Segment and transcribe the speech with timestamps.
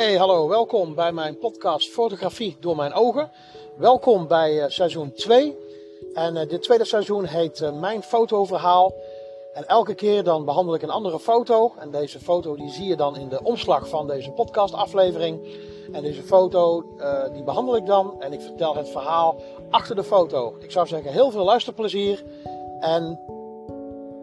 [0.00, 3.30] Hey, hallo, welkom bij mijn podcast Fotografie door mijn ogen.
[3.76, 5.56] Welkom bij uh, seizoen 2.
[6.14, 8.94] En uh, dit tweede seizoen heet uh, Mijn Fotoverhaal.
[9.52, 11.72] En elke keer dan behandel ik een andere foto.
[11.78, 15.48] En deze foto die zie je dan in de omslag van deze podcastaflevering.
[15.92, 16.84] En deze foto
[17.32, 19.36] die behandel ik dan en ik vertel het verhaal
[19.70, 20.56] achter de foto.
[20.58, 22.24] Ik zou zeggen heel veel luisterplezier
[22.80, 23.20] en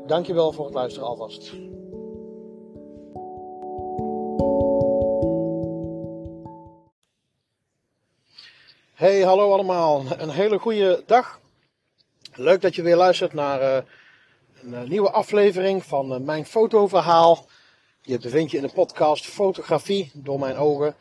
[0.07, 1.51] dankjewel voor het luisteren alvast.
[8.97, 10.05] Hey, hallo allemaal.
[10.17, 11.39] Een hele goede dag.
[12.35, 13.83] Leuk dat je weer luistert naar uh,
[14.61, 17.45] een uh, nieuwe aflevering van uh, mijn fotoverhaal.
[18.01, 20.95] Je bevindt je in de podcast Fotografie door mijn ogen.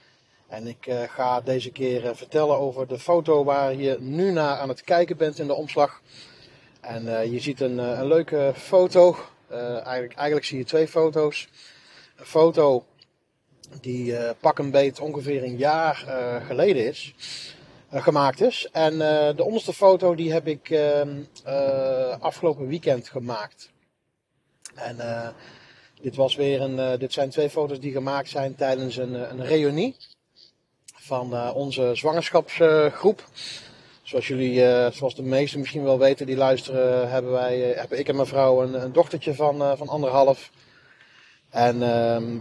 [0.49, 4.83] En ik ga deze keer vertellen over de foto waar je nu naar aan het
[4.83, 6.01] kijken bent in de omslag.
[6.81, 9.17] En je ziet een, een leuke foto.
[9.51, 11.49] eigenlijk, eigenlijk zie je twee foto's.
[12.17, 12.85] Een foto
[13.81, 15.95] die pak een beet ongeveer een jaar
[16.47, 17.15] geleden is.
[17.89, 18.69] Eh, gemaakt is.
[18.73, 21.03] En uh, de onderste foto die heb ik uh,
[22.19, 23.71] afgelopen weekend gemaakt.
[24.75, 24.97] En
[26.01, 29.97] dit, was weer een, dit zijn twee foto's die gemaakt zijn tijdens een, een reunie
[30.95, 33.25] van onze zwangerschapsgroep.
[34.03, 34.61] Zoals jullie,
[34.93, 38.63] zoals de meesten misschien wel weten die luisteren, hebben wij, hebben ik en mijn vrouw
[38.63, 40.51] een, een dochtertje van, van anderhalf.
[41.51, 42.39] En ehm,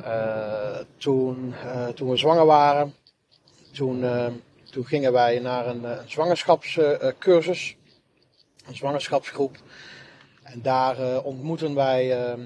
[0.98, 1.54] toen,
[1.94, 2.96] toen we zwanger waren,
[3.72, 4.34] toen ehm,
[4.76, 7.76] toen gingen wij naar een, een zwangerschapscursus,
[8.68, 9.58] een zwangerschapsgroep.
[10.44, 12.46] En daar uh, ontmoeten wij uh,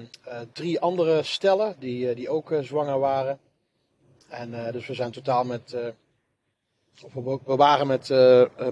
[0.52, 3.38] drie andere stellen die, die ook zwanger waren.
[4.28, 5.76] En dus we zijn totaal met,
[7.02, 8.08] of we, we, waren met,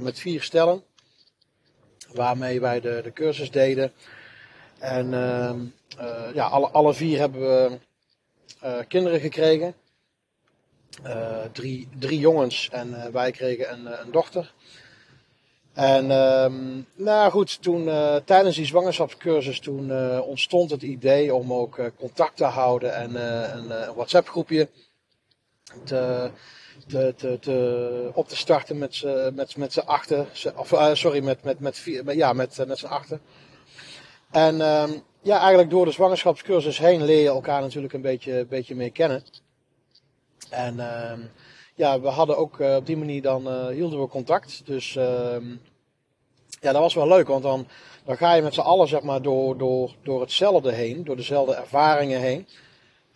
[0.00, 0.82] met vier stellen,
[2.12, 3.92] waarmee wij de, de cursus deden.
[4.78, 5.60] En ehm,
[6.34, 7.78] ja, alle, alle vier hebben we
[8.88, 9.74] kinderen gekregen.
[11.06, 14.54] Uh, drie, drie jongens en uh, wij kregen een, eh, een dochter.
[15.72, 17.91] En um, nou goed, toen
[18.25, 23.15] tijdens die zwangerschapscursus toen ontstond het idee om ook contact te houden en
[23.56, 24.69] een WhatsApp groepje
[25.84, 26.31] te,
[26.87, 29.04] te, te, op te starten met,
[29.34, 30.27] met, met z'n achten.
[30.56, 33.21] Of sorry, met, met, met, vier, ja, met, met z'n achten.
[34.31, 38.75] En um, ja, eigenlijk door de zwangerschapscursus heen leer je elkaar natuurlijk een beetje, beetje
[38.75, 39.22] meer kennen.
[40.50, 41.12] En uh,
[41.75, 44.62] ja, we hadden ook uh, op die manier dan uh, hielden we contact.
[44.64, 45.36] Dus uh,
[46.60, 47.66] ja, dat was wel leuk, want dan,
[48.04, 51.54] dan ga je met z'n allen zeg maar door, door, door hetzelfde heen, door dezelfde
[51.54, 52.47] ervaringen heen.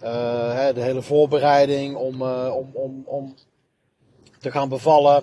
[0.03, 3.35] Uh, hè, de hele voorbereiding om, om, om, om
[4.41, 5.15] te gaan bevallen,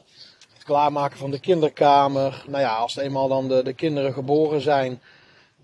[0.54, 2.44] het klaarmaken van de kinderkamer.
[2.48, 5.02] Nou ja, als eenmaal dan de, de kinderen geboren zijn,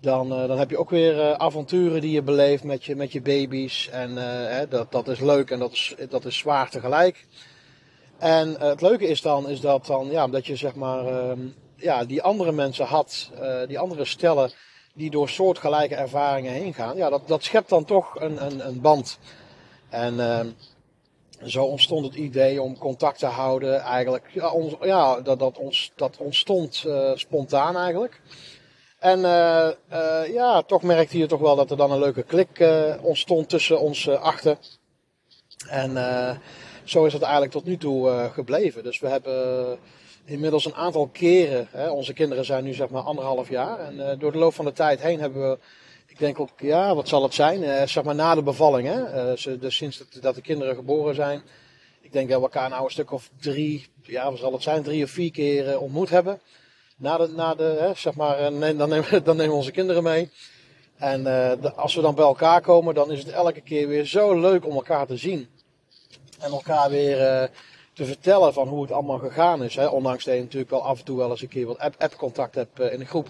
[0.00, 3.12] dan, uh, dan heb je ook weer uh, avonturen die je beleeft met je, met
[3.12, 3.88] je baby's.
[3.88, 7.26] En uh, hè, dat, dat is leuk en dat is, dat is zwaar tegelijk.
[8.18, 11.40] En het leuke is dan, is dat, dan ja, dat je zeg maar, ehm,
[11.76, 13.30] ja, die andere mensen had,
[13.66, 14.50] die andere stellen
[14.94, 16.96] die door soortgelijke ervaringen heen gaan.
[16.96, 19.18] Ja, dat, dat schept dan toch een, een, een band.
[19.88, 20.48] En ehm,
[21.44, 23.80] zo ontstond het idee om contact te houden.
[23.80, 26.84] Eigenlijk, ja, ons, ja dat, dat, ons, dat ontstond
[27.14, 28.20] spontaan eigenlijk.
[28.98, 32.94] En uh, ja, toch merkte je toch wel dat er dan een leuke klik uh,
[33.02, 34.56] ontstond tussen ons achter.
[35.68, 35.90] En
[36.84, 38.82] zo is het eigenlijk tot nu toe gebleven.
[38.82, 39.78] Dus we hebben
[40.24, 43.78] inmiddels een aantal keren, hè, onze kinderen zijn nu zeg maar anderhalf jaar.
[43.78, 45.58] En door de loop van de tijd heen hebben we,
[46.06, 47.88] ik denk ook, ja, wat zal het zijn?
[47.88, 49.34] zeg maar na de bevalling, hè.
[49.58, 51.42] dus sinds dat, dat de kinderen geboren zijn.
[52.00, 54.82] Ik denk dat we elkaar nou een stuk of drie, ja, wat zal het zijn,
[54.82, 56.40] drie of vier keer ontmoet hebben
[56.96, 60.30] na de, na de hè, zeg maar, eh, dan, nemen, dan nemen onze kinderen mee.
[60.96, 64.04] En uh, de, als we dan bij elkaar komen, dan is het elke keer weer
[64.04, 65.48] zo leuk om elkaar te zien.
[66.40, 67.48] En elkaar weer uh,
[67.92, 69.74] te vertellen van hoe het allemaal gegaan is.
[69.74, 69.86] Hè.
[69.86, 72.76] Ondanks dat je natuurlijk wel af en toe wel eens een keer wat app-contact app
[72.76, 73.28] hebt in de groep.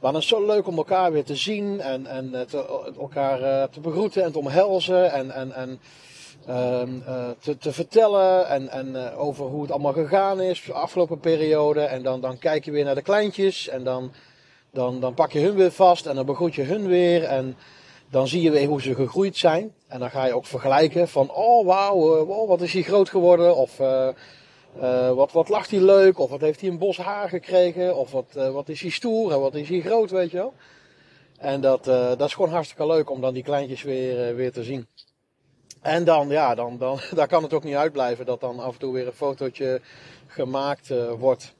[0.00, 3.68] Maar dan is het zo leuk om elkaar weer te zien en, en te, elkaar
[3.70, 5.12] te begroeten en te omhelzen.
[5.12, 5.76] En, en, en eh,
[6.46, 11.80] te, te, vertellen en, en uh, over hoe het allemaal gegaan is de afgelopen periode.
[11.80, 14.12] En dan, dan kijk je weer naar de kleintjes en dan,
[14.70, 17.24] dan, dan pak je hun weer vast en dan begroet je hun weer.
[17.24, 17.56] En
[18.10, 19.74] dan zie je weer hoe ze gegroeid zijn.
[19.88, 23.08] En dan ga je ook vergelijken van, oh wauw, uh, wow, wat is hij groot
[23.08, 23.56] geworden?
[23.56, 23.76] Of
[25.14, 26.18] wat, wat lacht hij leuk?
[26.18, 27.96] Of wat heeft hij een bos haar gekregen?
[27.96, 30.52] Of wat, wat is hij stoer en wat is hij groot, weet je wel?
[31.38, 34.86] En dat, dat is gewoon hartstikke leuk om dan die kleintjes weer, weer te zien.
[35.86, 38.78] En dan, ja, dan, dan, daar kan het ook niet uitblijven dat dan af en
[38.78, 39.80] toe weer een fotootje
[40.26, 41.54] gemaakt uh, wordt.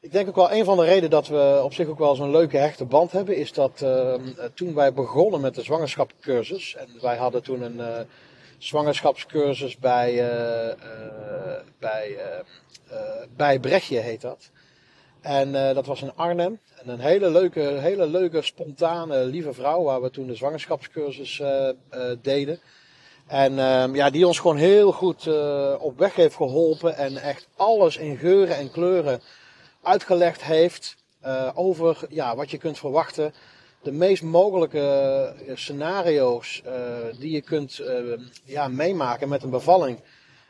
[0.00, 2.30] Ik denk ook wel een van de redenen dat we op zich ook wel zo'n
[2.30, 4.14] leuke hechte band hebben, is dat uh,
[4.54, 8.00] toen wij begonnen met de zwangerschapscursus, en wij hadden toen een, uh,
[8.58, 10.14] zwangerschapscursus bij,
[11.78, 12.16] bij,
[13.36, 14.50] bij Brechtje heet dat.
[15.20, 16.60] En dat was in Arnhem.
[16.82, 21.42] En een hele leuke, hele leuke, spontane, lieve vrouw waar we toen de zwangerschapscursus
[22.22, 22.60] deden.
[23.30, 27.48] En uh, ja, die ons gewoon heel goed uh, op weg heeft geholpen en echt
[27.56, 29.20] alles in geuren en kleuren
[29.82, 30.96] uitgelegd heeft
[31.26, 33.34] uh, over ja, wat je kunt verwachten.
[33.82, 34.78] De meest mogelijke
[35.46, 36.62] eh, scenario's
[37.18, 37.82] die je kunt
[38.44, 40.00] ja, meemaken met een bevalling.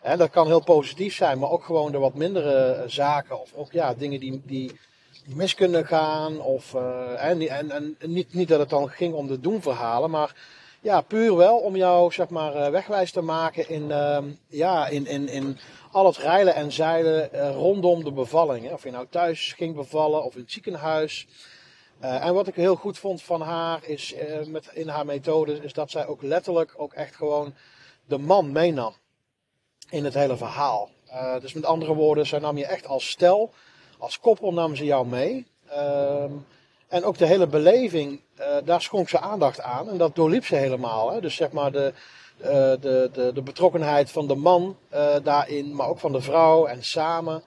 [0.03, 3.41] En dat kan heel positief zijn, maar ook gewoon de wat mindere zaken.
[3.41, 4.81] Of ook ja, dingen die, die,
[5.35, 6.41] mis kunnen gaan.
[6.41, 6.75] Of,
[7.17, 10.35] en, en, en niet, niet dat het dan ging om de doemverhalen, maar
[10.81, 15.06] ja, puur wel om jou zeg maar eh, wegwijs te maken in, uh, ja, in,
[15.06, 15.59] in, in
[15.93, 18.67] al het rijlen en zeilen uh, rondom de bevalling.
[18.67, 18.73] Hè.
[18.73, 21.27] Of je nou thuis ging bevallen of in het ziekenhuis.
[22.03, 24.15] Uh, en wat ik heel goed vond van haar is,
[24.47, 27.55] met, in haar methode, is dat zij ook letterlijk ook echt gewoon
[28.06, 28.94] de man meenam
[29.91, 30.91] in het hele verhaal.
[31.41, 33.53] dus met andere woorden, zij nam je echt als stel,
[33.99, 35.47] als koppel nam ze jou mee.
[36.90, 39.88] En ook de hele beleving, uh, daar schonk ze aandacht aan.
[39.88, 41.12] En dat doorliep ze helemaal.
[41.12, 41.20] Hè?
[41.20, 41.92] Dus zeg maar de,
[42.38, 42.46] uh,
[42.81, 46.84] de, de, de, betrokkenheid van de man uh, daarin, maar ook van de vrouw en
[46.84, 47.42] samen.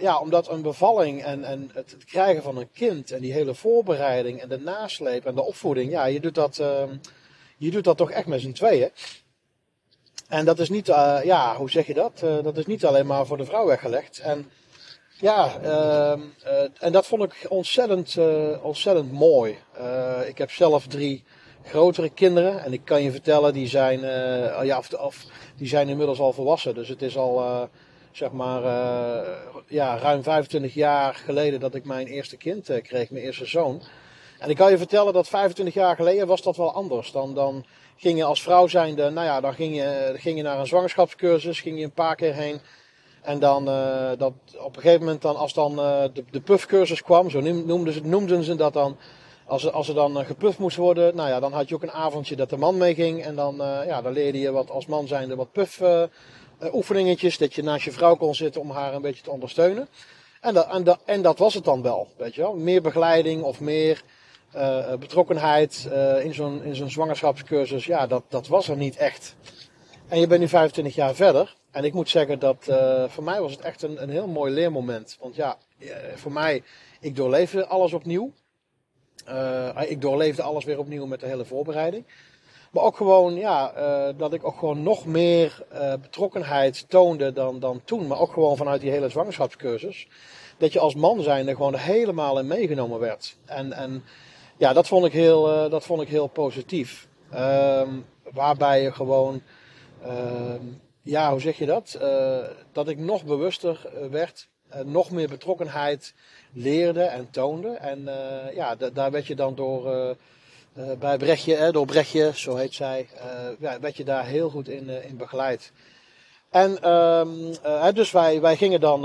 [0.00, 3.54] ja, omdat een bevalling en, en het, het, krijgen van een kind en die hele
[3.54, 6.96] voorbereiding en de nasleep en de opvoeding, ja, je doet dat, ehm,
[7.56, 8.90] je doet dat toch echt met z'n tweeën.
[10.28, 10.86] En dat is niet,
[11.22, 12.18] ja, hoe zeg je dat?
[12.18, 14.18] dat is niet alleen maar voor de vrouw weggelegd.
[14.18, 14.50] En
[15.20, 19.58] ja, uh, uh, en dat vond ik ontzettend, uh, ontzettend mooi.
[19.80, 21.24] Uh, ik heb zelf drie
[21.64, 24.00] grotere kinderen en ik kan je vertellen, die zijn,
[24.64, 24.82] ja,
[25.56, 26.74] die zijn inmiddels al volwassen.
[26.74, 27.68] Dus het is al,
[28.12, 28.62] zeg maar,
[29.66, 33.82] ja, ruim 25 jaar geleden dat ik mijn eerste kind kreeg, mijn eerste zoon.
[34.38, 37.12] En ik kan je vertellen dat 25 jaar geleden was dat wel anders.
[37.12, 37.64] Dan, dan
[37.96, 41.60] ging je als vrouw zijnde, nou ja, dan ging je, ging je naar een zwangerschapscursus,
[41.60, 42.60] ging je een paar keer heen.
[43.22, 47.02] En dan uh, dat op een gegeven moment dan als dan uh, de, de puffcursus
[47.02, 48.96] kwam, zo noemden ze, noemden ze dat dan.
[49.46, 51.90] Als, als er dan uh, gepuft moest worden, nou ja, dan had je ook een
[51.90, 53.24] avondje dat de man meeging.
[53.24, 53.56] En dan,
[53.86, 55.82] ja, dan leerde je wat als man zijnde wat puff
[56.72, 57.38] oefeningetjes.
[57.38, 59.88] Dat je naast je vrouw kon zitten om haar een beetje te ondersteunen.
[60.40, 62.54] En dat, en, dat, en dat was het dan wel, weet je wel.
[62.54, 64.02] Meer begeleiding of meer
[64.98, 65.88] betrokkenheid
[66.22, 67.84] in zo'n in zo'n zwangerschapscursus.
[67.84, 69.34] Ja, dat, dat was er niet echt.
[70.08, 71.56] En je bent nu 25 jaar verder.
[71.70, 74.52] En ik moet zeggen dat uh, voor mij was het echt een, een heel mooi
[74.52, 75.16] leermoment.
[75.20, 76.62] Want ja, eh, voor mij,
[77.00, 78.32] ik doorleefde alles opnieuw.
[79.28, 82.04] Uh, ik doorleefde alles weer opnieuw met de hele voorbereiding.
[82.70, 83.72] Maar ook gewoon, ja,
[84.12, 85.66] dat ik ook gewoon nog meer
[86.00, 88.06] betrokkenheid toonde dan, dan toen.
[88.06, 90.08] Maar ook gewoon vanuit die hele zwangerschapscursus.
[90.56, 93.36] Dat je als man zijnde gewoon helemaal in meegenomen werd.
[93.44, 94.04] En, en
[94.56, 97.08] ja, dat vond ik heel, dat vond ik heel positief.
[97.30, 97.90] Ehm,
[98.32, 99.42] waarbij je gewoon
[100.02, 100.64] ehm,
[101.02, 101.98] ja, hoe zeg je dat?
[102.02, 102.38] Uh,
[102.72, 106.14] dat ik nog bewuster eh, werd, uh, nog meer betrokkenheid
[106.52, 107.68] leerde en toonde.
[107.68, 110.16] En uh, ja, daar werd je dan door,
[110.98, 113.08] bij Brechtje, door Brechtje, zo heet zij,
[113.58, 115.72] ja, werd je daar heel goed in, in begeleid.
[116.50, 117.54] En um,
[117.94, 119.02] dus wij, wij gingen dan,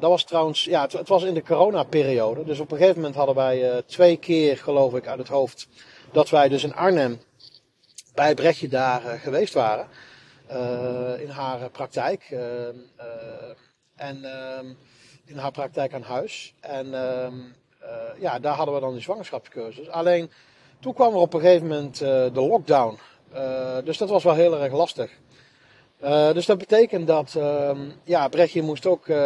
[0.00, 2.44] dat was trouwens, ja, het, het, was in de coronaperiode.
[2.44, 5.68] Dus op een gegeven moment hadden wij twee keer, geloof ik, uit het hoofd,
[6.12, 7.20] dat wij dus in Arnhem
[8.14, 9.88] bij Brechtje daar geweest waren.
[10.52, 12.30] Uh, in haar praktijk.
[12.30, 12.66] Uh,
[13.96, 14.66] en ehm,
[15.24, 16.54] in haar praktijk aan huis.
[16.60, 17.34] En ehm,
[18.18, 19.88] ja, daar hadden we dan die zwangerschapscursus.
[19.88, 20.30] Alleen
[20.80, 22.98] toen kwam er op een gegeven moment de lockdown.
[23.84, 25.10] dus dat was wel heel erg lastig.
[26.32, 27.70] Dus dat betekent dat, uh,
[28.04, 29.16] ja, Brechtje moest ook, uh,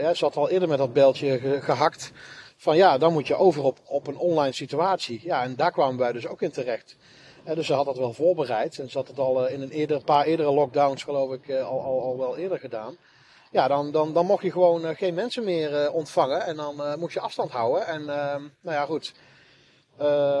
[0.00, 2.12] ja, ze had al eerder met dat beltje ge gehakt.
[2.56, 5.20] Van ja, dan moet je over op, op een online situatie.
[5.22, 6.96] Ja, en daar kwamen wij dus ook in terecht
[7.44, 8.78] dus ze had dat wel voorbereid.
[8.78, 11.68] En ze had het al eh, in een eerder, paar eerdere lockdowns, geloof ik, eh,
[11.68, 12.96] al, al, al wel eerder gedaan.
[13.50, 16.44] Ja, dan, dan, dan mocht je gewoon eh, geen mensen meer ontvangen.
[16.44, 17.86] En dan moest je afstand houden.
[17.86, 19.12] En ehm, nou ja, goed.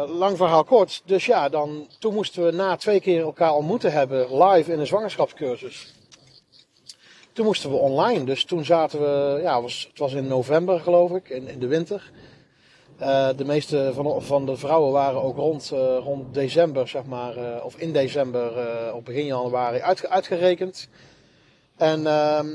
[0.08, 1.02] lang verhaal kort.
[1.04, 4.86] Dus ja, dan, toen moesten we na twee keer elkaar ontmoeten hebben, live in een
[4.86, 5.94] zwangerschapscursus.
[7.32, 8.24] Toen moesten we online.
[8.24, 11.66] Dus toen zaten we, ja, was, het was in november geloof ik, in, in de
[11.66, 12.10] winter.
[13.00, 17.36] Uh, de meeste van, van de vrouwen waren ook rond, uh, rond december, zeg maar,
[17.36, 18.52] uh, of in december,
[18.94, 20.88] op begin januari uitge uitgerekend.
[21.76, 22.46] En ehm,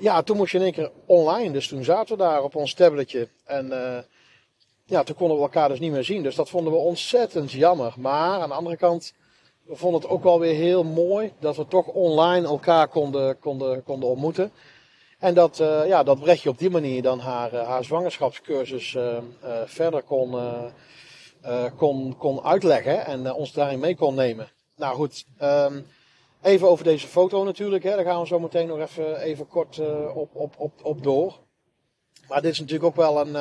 [0.00, 1.52] ja, toen moest je in één keer online.
[1.52, 3.28] Dus toen zaten we daar op ons tabletje.
[3.44, 3.72] En
[4.84, 6.22] ja, toen konden we elkaar dus niet meer zien.
[6.22, 7.94] Dus dat vonden we ontzettend jammer.
[7.96, 9.14] Maar aan de andere kant,
[9.62, 13.82] we vonden het ook wel weer heel mooi dat we toch online elkaar konden, konden,
[13.82, 14.52] konden ontmoeten.
[15.18, 19.18] En dat, uh, ja, dat Brechtje op die manier dan haar, uh, haar zwangerschapscursus uh,
[19.64, 20.36] verder kon,
[21.76, 24.48] kon, kon uitleggen en ons daarin mee kon nemen.
[24.76, 25.86] Nou goed, um,
[26.42, 27.96] Even over deze foto natuurlijk, hè.
[27.96, 29.80] daar gaan we zo meteen nog even, even kort
[30.14, 31.38] op, op, op, op door.
[32.28, 33.34] Maar dit is natuurlijk ook wel een,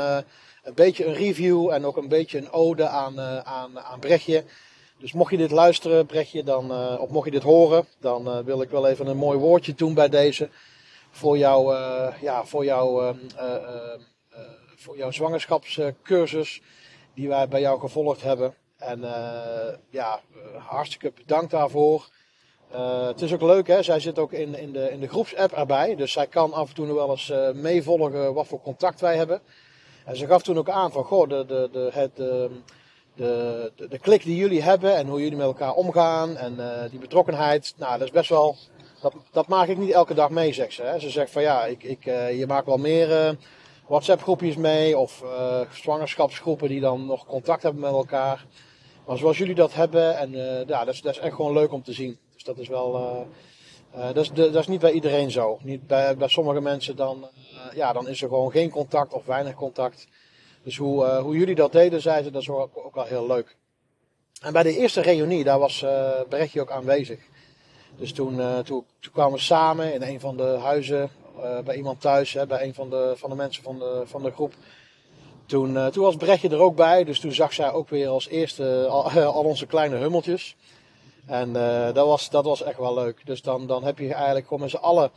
[0.63, 4.43] een beetje een review en ook een beetje een ode aan, aan, aan Brechtje.
[4.99, 8.69] Dus mocht je dit luisteren, Brechtje, dan, of mocht je dit horen, dan wil ik
[8.69, 10.49] wel even een mooi woordje doen bij deze.
[11.15, 11.75] Voor, jou,
[12.21, 13.05] ja, voor, jou,
[13.37, 13.99] ehm,
[14.75, 16.61] voor jouw zwangerschapscursus
[17.13, 18.53] die wij bij jou gevolgd hebben.
[18.77, 18.99] En
[19.89, 20.19] ja,
[20.57, 22.09] hartstikke bedankt daarvoor.
[23.07, 23.83] Het is ook leuk, hè?
[23.83, 25.95] zij zit ook in, in, de, in de groepsapp erbij.
[25.95, 29.41] Dus zij kan af en toe wel eens uh, meevolgen wat voor contact wij hebben.
[30.05, 32.49] En ze gaf toen ook aan van, goh, de, de, de, het, de,
[33.15, 36.57] de, de, klik die jullie hebben en hoe jullie met elkaar omgaan en
[36.89, 37.73] die betrokkenheid.
[37.77, 38.55] Nou, dat is best wel,
[39.11, 40.83] dat, dat maak ik niet elke dag mee, zegt ze.
[40.83, 40.99] Hè?
[40.99, 43.37] Ze zegt van, ja, ik, ik, je maakt wel meer
[43.87, 45.23] WhatsApp groepjes mee of
[45.71, 48.45] zwangerschapsgroepen die dan nog contact hebben met elkaar.
[49.05, 50.31] Maar zoals jullie dat hebben, en
[50.67, 53.25] ja, dat is, dat is echt gewoon leuk om te zien dat is wel.
[53.95, 55.59] Uh, dat, is, dat is niet bij iedereen zo.
[55.61, 59.55] Niet bij, sommige mensen dan, uh, ja, dan is er gewoon geen contact of weinig
[59.55, 60.07] contact.
[60.63, 63.55] Dus hoe, hoe jullie dat deden, zeiden ze, dat is ook, ook wel heel leuk.
[64.41, 67.19] En bij de eerste reunie, daar was uh, Brechtje ook aanwezig.
[67.97, 71.09] Dus toen, toen, toen, kwamen we samen in een van de huizen,
[71.65, 74.31] bij iemand thuis, hè, bij een van de, van de mensen van de, van de
[74.31, 74.53] groep.
[75.45, 78.87] Toen, toen was Brechtje er ook bij, dus toen zag zij ook weer als eerste
[78.89, 80.55] al, onze kleine hummeltjes.
[81.25, 83.21] En uh, dat, was, dat was echt wel leuk.
[83.25, 85.11] Dus dan, dan heb je eigenlijk gewoon met z'n allen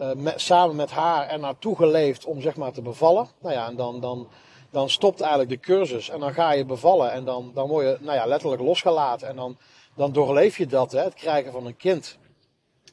[0.00, 3.28] uh, samen met haar er naartoe geleefd om zeg maar te bevallen.
[3.40, 4.28] Nou ja, en dan, dan,
[4.70, 7.12] dan stopt eigenlijk de cursus en dan ga je bevallen.
[7.12, 9.28] En dan, dan word je nou ja, letterlijk losgelaten.
[9.28, 9.56] En dan,
[9.96, 12.18] dan doorleef je dat, hè, het krijgen van een kind.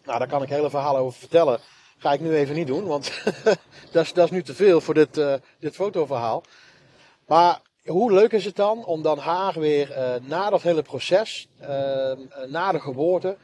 [0.03, 1.60] Nou, daar kan ik hele verhalen over vertellen.
[1.98, 3.12] Ga ik nu even niet doen, want
[3.91, 6.43] dat, is, dat is nu te veel voor dit, uh, dit fotoverhaal.
[7.27, 11.48] Maar hoe leuk is het dan om dan haar weer uh, na dat hele proces,
[11.62, 11.67] uh,
[12.48, 13.38] na de geboorte,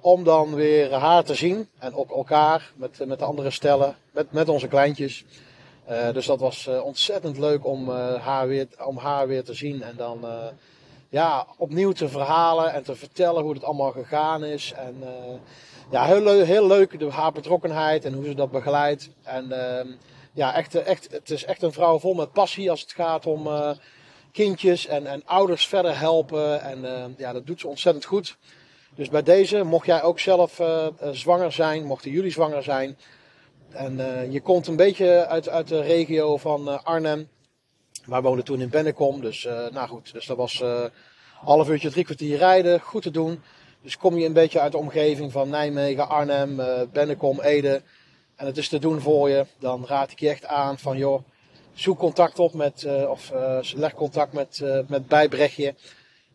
[0.00, 4.32] om dan weer haar te zien en ook elkaar met, met de andere stellen, met,
[4.32, 5.24] met onze kleintjes.
[6.12, 7.90] Dus dat was ontzettend leuk om,
[8.20, 10.24] haar weer, om haar weer te zien en dan
[11.10, 14.72] ja, opnieuw te verhalen en te vertellen hoe het allemaal gegaan is.
[14.72, 15.02] En
[15.90, 19.10] ja, heel, heel leuk de, haar betrokkenheid en hoe ze dat begeleidt.
[19.22, 19.88] En ehm,
[20.32, 23.46] ja, echt, echt, het is echt een vrouw vol met passie als het gaat om
[23.46, 23.70] uh,
[24.32, 26.62] kindjes en, en ouders verder helpen.
[26.62, 28.36] En uh, ja, dat doet ze ontzettend goed.
[28.94, 30.60] Dus bij deze, mocht jij ook zelf
[31.12, 32.98] zwanger zijn, mochten jullie zwanger zijn.
[33.70, 33.96] En
[34.30, 37.28] je komt een beetje uit, uit de regio van Arnhem.
[38.06, 39.20] Wij woonden toen in Bennekom.
[39.20, 40.64] Dus nou goed, dus dat was
[41.34, 42.80] half uurtje, drie kwartier rijden.
[42.80, 43.42] Goed te doen.
[43.82, 46.60] Dus kom je een beetje uit de omgeving van Nijmegen, Arnhem,
[46.92, 47.82] Bennekom, Ede
[48.36, 51.22] en het is te doen voor je, dan raad ik je echt aan van joh,
[51.72, 53.32] zoek contact op met, of
[53.74, 55.74] leg contact met, uh, met Bijbrechtje.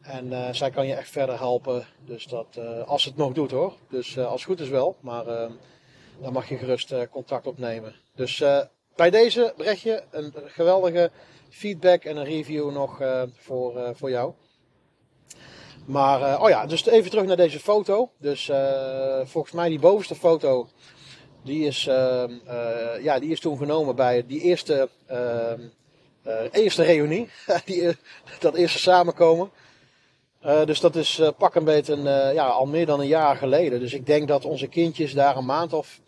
[0.01, 1.86] En zij kan je echt verder helpen.
[2.05, 3.74] Dus dat, als het nog doet hoor.
[3.89, 4.95] Dus als het goed is wel.
[5.00, 5.25] Maar
[6.22, 7.95] dan mag je gerust contact opnemen.
[8.15, 8.43] Dus
[8.95, 11.12] bij deze Brechtje een geweldige
[11.55, 13.01] feedback en een review nog
[13.38, 14.33] voor, voor jou.
[15.85, 18.09] Maar, oh ja, dus even terug naar deze foto.
[18.17, 18.51] Dus
[19.24, 20.67] volgens mij die bovenste foto
[21.45, 25.53] die is, uh, uh, ja, die is toen genomen bij die eerste, uh,
[26.51, 27.29] eerste reunie.
[27.65, 27.97] die,
[28.39, 29.50] dat eerste samenkomen.
[30.65, 31.95] dus dat is pak een beetje
[32.33, 33.79] ja, al meer dan een jaar geleden.
[33.79, 36.00] Dus ik denk dat onze kindjes daar een maand of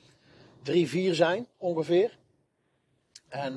[0.64, 2.18] drie, vier zijn ongeveer.
[3.30, 3.56] En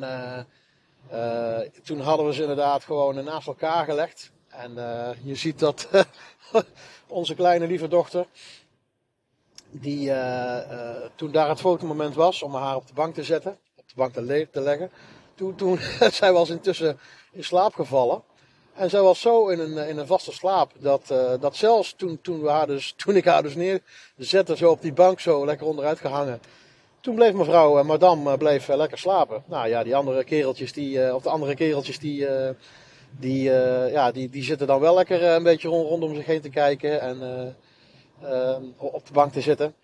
[1.85, 4.31] toen hadden we ze inderdaad gewoon naast elkaar gelegd.
[4.49, 4.75] En
[5.23, 5.89] je ziet dat
[7.07, 8.27] onze kleine lieve dochter,
[9.71, 10.15] die uh,
[10.71, 13.95] uh, toen daar het fotomoment was om haar op de bank te zetten, op de
[13.95, 14.91] bank te, le te leggen.
[15.35, 15.79] Toen, toen
[16.21, 16.99] zij was intussen
[17.33, 18.23] in slaap gevallen.
[18.75, 22.21] En zij was zo in een, in een vaste slaap dat, uh, dat zelfs toen,
[22.21, 25.67] toen, we haar dus, toen ik haar dus neerzette, zo op die bank zo lekker
[25.67, 26.41] onderuit gehangen.
[27.01, 29.43] Toen bleef mevrouw en madame bleef lekker slapen.
[29.47, 32.27] Nou ja, die andere kereltjes, die, of de andere kereltjes, die,
[33.19, 33.43] die,
[33.91, 37.01] ja, die, die zitten dan wel lekker een beetje rond, rondom zich heen te kijken.
[37.01, 37.19] En
[38.23, 39.75] Ehm, op de bank te zitten.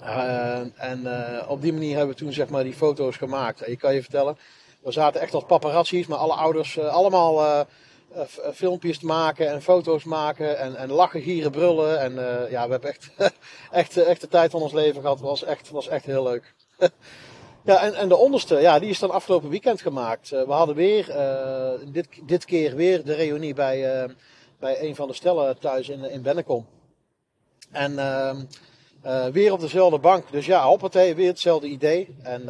[0.00, 3.62] Ehm, en eh, op die manier hebben we toen zeg maar die foto's gemaakt.
[3.62, 4.38] En je kan je vertellen,
[4.82, 7.66] we zaten echt als paparazzi's, maar alle ouders allemaal
[8.16, 12.00] uh, filmpjes te maken en foto's maken en, en lachen, gieren, brullen.
[12.00, 12.12] En
[12.50, 13.10] ja, we hebben echt,
[13.70, 15.20] echt, echt de tijd van ons leven gehad.
[15.20, 16.54] Was echt, was echt heel leuk.
[17.64, 20.28] ja, en, en de onderste, ja, die is dan afgelopen weekend gemaakt.
[20.28, 21.14] we hadden weer,
[21.92, 24.08] dit, dit keer weer de reunie bij,
[24.58, 26.66] bij een van de stellen thuis in, in Bennekom.
[27.70, 27.92] En
[29.04, 30.30] uh, weer op dezelfde bank.
[30.30, 32.16] Dus ja, hoppatee, weer hetzelfde idee.
[32.22, 32.48] En,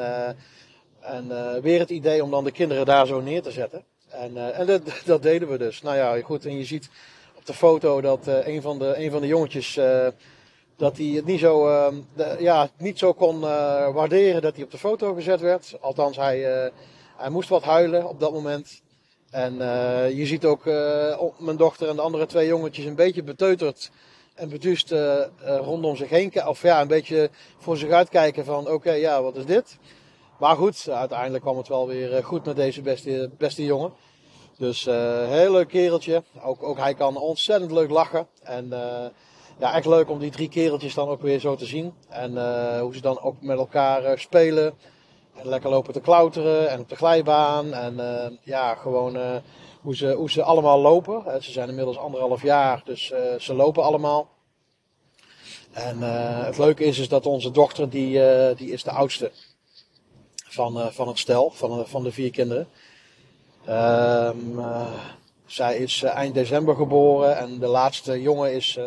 [1.01, 3.85] en weer het idee om dan de kinderen daar zo neer te zetten.
[4.09, 5.83] En, en dat, dat, deden we dus.
[5.83, 6.47] Nou ja, goed.
[6.47, 6.91] En je ziet
[7.37, 9.81] op de foto dat een, van de, een van de jongetjes
[10.77, 11.95] dat hij het niet zo, ehm,
[12.39, 13.41] ja, niet zo kon
[13.93, 15.75] waarderen dat hij op de foto gezet werd.
[15.81, 16.71] Althans, hij,
[17.17, 18.83] hij moest wat huilen op dat moment.
[19.31, 19.55] En
[20.15, 20.65] je ziet ook
[21.39, 23.91] mijn dochter en de andere twee jongetjes een beetje beteuterd
[24.35, 24.95] en beduust
[25.45, 26.47] rondom zich heen.
[26.47, 29.79] Of ja, een beetje voor zich uitkijken van oké, ja, wat is dit?
[30.39, 33.93] Maar goed, uiteindelijk kwam het wel weer goed met deze beste, beste jongen.
[34.59, 34.85] Dus
[35.29, 36.23] heel leuk kereltje.
[36.43, 38.27] Ook, ook hij kan ontzettend leuk lachen.
[38.43, 38.73] En
[39.59, 41.95] ja, echt leuk om die drie kereltjes dan ook weer zo te zien.
[42.09, 44.75] En uh, hoe ze dan ook met elkaar uh, spelen.
[45.35, 47.73] En lekker lopen te klauteren en op de glijbaan.
[47.73, 49.43] En uh, ja, gewoon
[49.81, 51.43] hoe, ze, hoe ze allemaal lopen.
[51.43, 54.29] ze zijn inmiddels anderhalf jaar, dus ze lopen allemaal.
[55.73, 56.03] En
[56.45, 58.21] het leuke is, is dat onze dochter, die,
[58.55, 59.31] die is de oudste
[60.59, 62.69] van, van het stel, van, van de vier kinderen.
[63.65, 64.61] Ehm
[65.49, 68.79] zij is eind december geboren en de laatste jongen is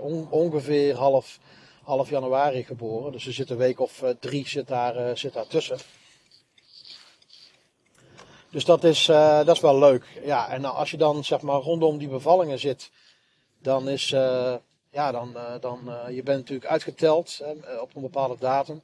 [0.00, 1.38] on ongeveer half,
[1.82, 3.12] half januari geboren.
[3.12, 5.78] Dus er zit een week of drie zit daar, zit daar tussen.
[8.50, 9.06] Dus dat is,
[9.46, 10.04] dat is wel leuk.
[10.24, 12.90] Ja, en als je dan zeg maar rondom die bevallingen zit,
[13.58, 14.08] dan is,
[14.90, 17.40] ja, dan, dan je bent natuurlijk uitgeteld
[17.80, 18.82] op een bepaalde datum.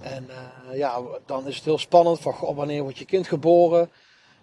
[0.00, 0.28] En
[0.72, 3.90] ja, dan is het heel spannend van, wanneer wordt je kind geboren?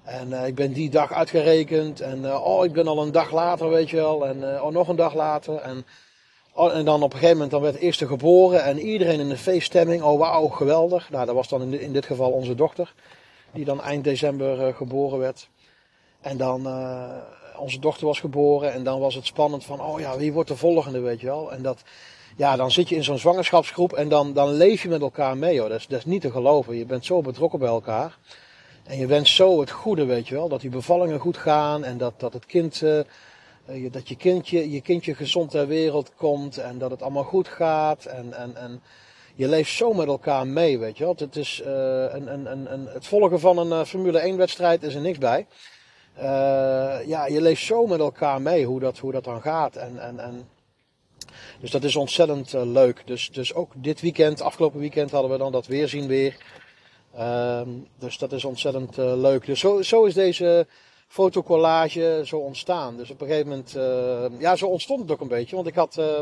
[0.08, 2.02] En uh, ik ben die dag uitgerekend.
[2.02, 4.26] En uh, oh, ik ben al een dag later, weet je wel.
[4.26, 5.56] En oh, nog een dag later.
[5.56, 5.86] En,
[6.54, 8.64] oh, en dan op een gegeven moment dan werd de eerste geboren.
[8.64, 10.02] En iedereen in een feeststemming.
[10.02, 11.10] Oh, wauw, geweldig.
[11.10, 12.94] Nou, dat was dan in, in dit geval onze dochter.
[13.52, 15.50] Die dan eind december geboren werd.
[16.22, 16.68] En dan,
[17.58, 18.74] onze dochter was geboren.
[18.74, 21.52] En dan was het spannend van, oh ja, wie wordt de volgende, weet je wel.
[21.52, 21.82] En dat,
[22.38, 23.94] ja, dan zit je in zo'n zwangerschapsgroep.
[23.94, 25.70] En dan, dan leef je met elkaar mee, hoor.
[25.70, 26.78] Dat is, dat is niet te geloven.
[26.78, 28.18] Je bent zo betrokken bij elkaar.
[28.84, 30.50] En je wenst zo het goede, weet je wel.
[30.50, 34.82] Dat die bevallingen goed gaan en dat, dat het kind, uh, dat je kindje, je
[34.82, 38.06] kindje gezond ter wereld komt en dat het allemaal goed gaat.
[38.06, 38.82] En, en, en
[39.36, 41.16] je leeft zo met elkaar mee, weet je wel.
[41.18, 41.68] Het, is, uh,
[42.14, 45.46] een, een, een, het volgen van een Formule 1 wedstrijd is er niks bij.
[47.06, 49.76] Ja, je leeft zo met elkaar mee hoe dat, hoe dat dan gaat.
[49.76, 50.48] En, en, en,
[51.60, 53.02] dus dat is ontzettend leuk.
[53.06, 56.38] Dus, dus ook dit weekend, afgelopen weekend hadden we dan dat weerzien weer.
[57.20, 59.46] Um, dus dat is ontzettend uh, leuk.
[59.46, 60.68] Dus zo, zo is deze
[61.08, 62.98] fotocollage zo ontstaan.
[62.98, 65.56] Dus op een gegeven moment, uh, ja, zo ontstond het ook een beetje.
[65.56, 66.20] Want ik had, uh,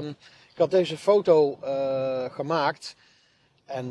[0.54, 1.58] ik had deze foto
[2.32, 2.96] gemaakt
[3.66, 3.86] en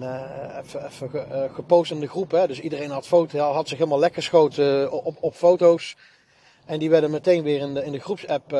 [0.62, 2.30] even, even gepost in de groep.
[2.30, 2.46] Hè.
[2.46, 5.96] Dus iedereen had, foto, had zich helemaal lekker geschoten op, op foto's.
[6.64, 8.53] En die werden meteen weer in de, in de groepsapp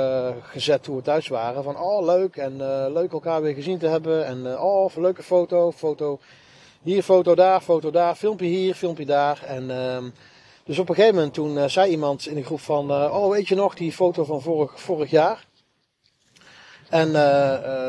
[0.43, 1.63] gezet toen we thuis waren.
[1.63, 2.57] Van oh leuk en
[2.93, 4.27] leuk elkaar weer gezien te hebben.
[4.27, 6.21] En oh leuke foto, foto
[6.85, 9.43] hier foto daar, foto daar, filmpje hier, filmpje daar.
[9.47, 9.99] En uh,
[10.65, 13.55] dus op een gegeven moment toen zei iemand in de groep van, oh weet je
[13.55, 15.47] nog die foto van vorig, vorig jaar?
[16.89, 17.13] En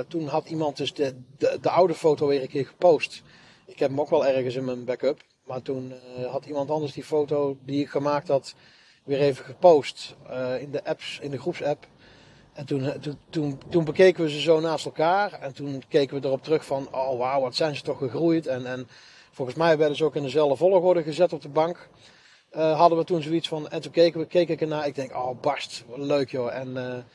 [0.08, 3.21] toen had iemand dus de, de, de, oude foto weer een keer gepost.
[3.65, 5.21] Ik heb hem ook wel ergens in mijn backup.
[5.43, 5.93] Maar toen
[6.32, 8.56] had iemand anders die foto die ik gemaakt had
[9.06, 10.15] weer even gepost
[10.60, 11.88] in de apps, in de groepsapp.
[12.56, 15.32] En toen, toen, toen, toen, bekeken we ze zo naast elkaar.
[15.32, 18.48] En toen keken we erop terug van, oh wauw, wat zijn ze toch gegroeid.
[18.48, 18.88] En, en
[19.32, 21.89] volgens mij werden ze ook in dezelfde volgorde gezet op de bank.
[22.56, 24.88] Uh, hadden we toen zoiets van, en toen keken we, keek ik ernaar.
[24.88, 26.54] Ik denk, oh barst, leuk joh.
[26.54, 27.06] En,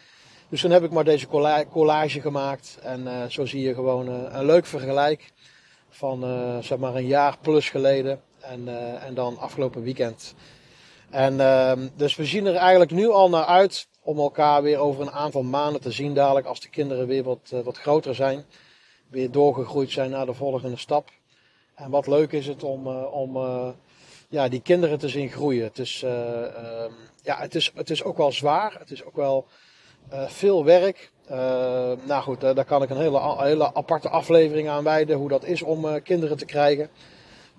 [0.49, 1.27] dus toen heb ik maar deze
[1.71, 2.79] collage gemaakt.
[2.83, 5.33] En zo zie je gewoon een leuk vergelijk
[5.89, 6.21] van
[6.63, 8.21] zeg maar een jaar plus geleden.
[8.41, 8.69] En,
[9.03, 10.35] en dan afgelopen weekend.
[11.11, 15.03] En ehm, dus we zien er eigenlijk nu al naar uit om elkaar weer over
[15.03, 18.45] een aantal maanden te zien dadelijk als de kinderen weer wat, uh, wat groter zijn.
[19.09, 21.11] Weer doorgegroeid zijn naar de volgende stap.
[21.75, 23.69] En wat leuk is het om, uh, om uh,
[24.29, 25.65] ja, die kinderen te zien groeien.
[25.65, 26.93] Het is, ehm,
[27.23, 28.77] ja, het is, het is ook wel zwaar.
[28.79, 29.47] Het is ook wel
[30.11, 31.13] veel werk.
[32.05, 35.17] nou goed, daar kan ik een hele, hele aparte aflevering aan wijden.
[35.17, 36.91] Hoe dat is om kinderen te krijgen.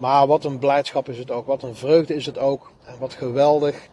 [0.01, 1.45] Maar wat een blijdschap is het ook.
[1.45, 2.71] Wat een vreugde is het ook.
[2.85, 3.87] En wat geweldig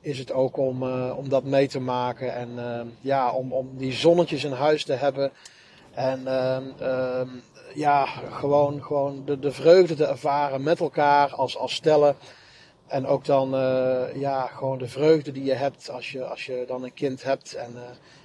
[0.00, 2.34] is het ook om, uh, om dat mee te maken.
[2.34, 5.30] En uh, ja, om, om die zonnetjes in huis te hebben.
[5.90, 6.20] En
[6.80, 7.20] uh,
[7.74, 12.16] ja, gewoon, gewoon de, de vreugde te ervaren met elkaar als, als stellen.
[12.86, 16.64] En ook dan uh, ja, gewoon de vreugde die je hebt als je, als je
[16.66, 17.54] dan een kind hebt.
[17.54, 17.74] En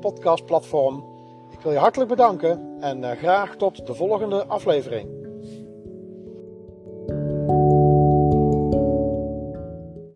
[0.00, 1.04] podcastplatform.
[1.50, 5.23] Ik wil je hartelijk bedanken en uh, graag tot de volgende aflevering.